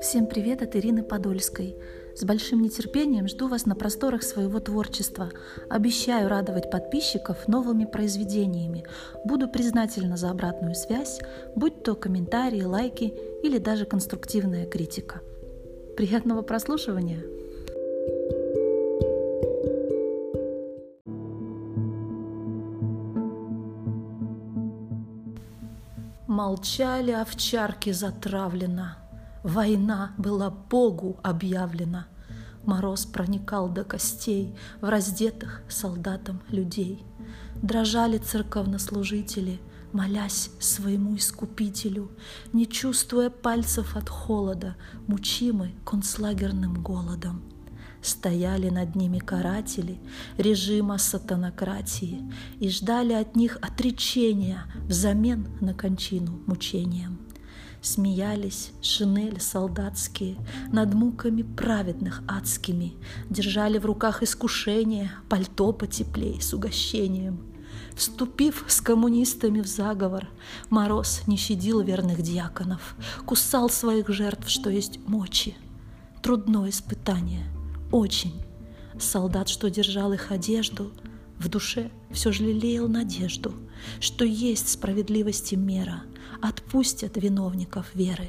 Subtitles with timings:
[0.00, 1.76] Всем привет от Ирины Подольской.
[2.14, 5.30] С большим нетерпением жду вас на просторах своего творчества.
[5.68, 8.84] Обещаю радовать подписчиков новыми произведениями.
[9.24, 11.18] Буду признательна за обратную связь,
[11.56, 15.20] будь то комментарии, лайки или даже конструктивная критика.
[15.96, 17.24] Приятного прослушивания!
[26.28, 28.96] Молчали овчарки затравлено,
[29.48, 32.06] Война была Богу объявлена.
[32.66, 37.02] Мороз проникал до костей В раздетых солдатам людей.
[37.62, 39.58] Дрожали церковнослужители,
[39.94, 42.10] Молясь своему искупителю,
[42.52, 47.42] Не чувствуя пальцев от холода, Мучимы концлагерным голодом.
[48.02, 49.98] Стояли над ними каратели
[50.36, 57.17] режима сатанократии и ждали от них отречения взамен на кончину мучением.
[57.80, 60.36] Смеялись шинели солдатские
[60.72, 62.94] над муками праведных адскими,
[63.30, 67.40] держали в руках искушение, пальто потеплей с угощением.
[67.94, 70.28] Вступив с коммунистами в заговор,
[70.70, 75.56] Мороз не щадил верных дьяконов, кусал своих жертв, что есть мочи.
[76.22, 77.44] Трудное испытание—
[77.92, 78.34] очень.
[78.98, 80.92] Солдат, что держал их одежду,
[81.38, 83.54] в душе все же лелеял надежду,
[84.00, 86.02] что есть справедливости мера,
[86.40, 88.28] отпустят виновников веры.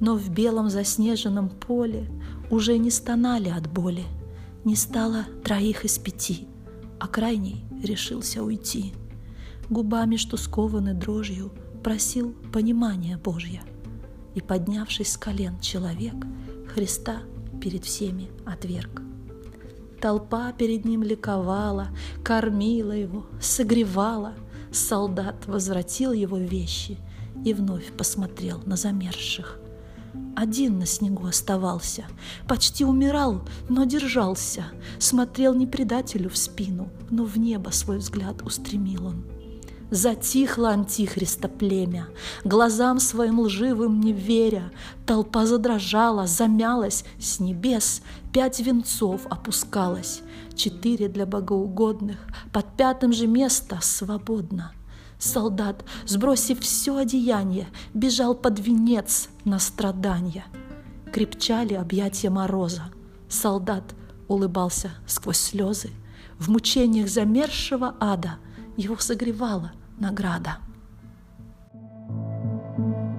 [0.00, 2.10] Но в белом заснеженном поле
[2.50, 4.04] уже не стонали от боли,
[4.64, 6.48] не стало троих из пяти,
[6.98, 8.92] а крайний решился уйти.
[9.70, 11.52] Губами, что скованы дрожью,
[11.82, 13.62] просил понимания Божья.
[14.34, 16.14] И, поднявшись с колен человек,
[16.74, 17.22] Христа
[17.60, 19.02] перед всеми отверг.
[20.00, 21.88] Толпа перед ним ликовала,
[22.22, 24.34] кормила его, согревала.
[24.76, 26.98] Солдат возвратил его вещи
[27.46, 29.58] и вновь посмотрел на замерзших.
[30.36, 32.04] Один на снегу оставался,
[32.46, 34.66] почти умирал, но держался,
[34.98, 39.24] смотрел не предателю в спину, но в небо свой взгляд устремил он.
[39.90, 42.08] Затихло антихриста племя,
[42.44, 44.72] глазам своим лживым не веря.
[45.06, 48.02] Толпа задрожала, замялась, с небес
[48.32, 50.22] пять венцов опускалось.
[50.56, 52.18] Четыре для богоугодных,
[52.52, 54.72] под пятым же место свободно.
[55.18, 60.46] Солдат, сбросив все одеяние, бежал под венец на страдания.
[61.12, 62.90] Крепчали объятия мороза.
[63.28, 63.94] Солдат
[64.26, 65.90] улыбался сквозь слезы.
[66.38, 68.38] В мучениях замерзшего ада
[68.76, 70.58] его согревала награда.
[72.78, 73.15] thank you